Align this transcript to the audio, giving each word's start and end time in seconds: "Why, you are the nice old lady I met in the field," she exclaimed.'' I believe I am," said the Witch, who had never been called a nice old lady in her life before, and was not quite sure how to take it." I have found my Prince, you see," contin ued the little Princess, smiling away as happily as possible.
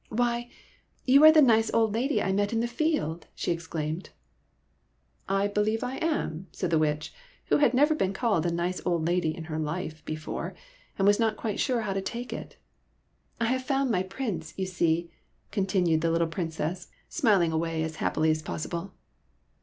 "Why, 0.23 0.49
you 1.05 1.23
are 1.25 1.31
the 1.31 1.43
nice 1.43 1.71
old 1.75 1.93
lady 1.93 2.23
I 2.23 2.31
met 2.31 2.51
in 2.53 2.59
the 2.59 2.65
field," 2.67 3.27
she 3.35 3.51
exclaimed.'' 3.51 4.09
I 5.39 5.47
believe 5.47 5.83
I 5.83 5.97
am," 5.97 6.47
said 6.51 6.71
the 6.71 6.79
Witch, 6.79 7.13
who 7.49 7.57
had 7.57 7.75
never 7.75 7.93
been 7.93 8.11
called 8.11 8.47
a 8.47 8.51
nice 8.51 8.81
old 8.83 9.05
lady 9.05 9.37
in 9.37 9.43
her 9.43 9.59
life 9.59 10.03
before, 10.03 10.55
and 10.97 11.05
was 11.05 11.19
not 11.19 11.37
quite 11.37 11.59
sure 11.59 11.81
how 11.81 11.93
to 11.93 12.01
take 12.01 12.33
it." 12.33 12.57
I 13.39 13.45
have 13.45 13.61
found 13.63 13.91
my 13.91 14.01
Prince, 14.01 14.55
you 14.57 14.65
see," 14.65 15.11
contin 15.51 15.85
ued 15.85 16.01
the 16.01 16.09
little 16.09 16.25
Princess, 16.27 16.87
smiling 17.07 17.51
away 17.51 17.83
as 17.83 17.97
happily 17.97 18.31
as 18.31 18.41
possible. 18.41 18.95